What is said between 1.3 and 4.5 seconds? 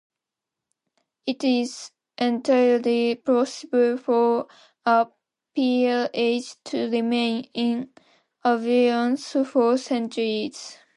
is entirely possible for